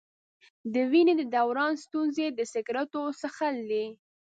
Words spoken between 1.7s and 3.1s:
ستونزې د سګرټو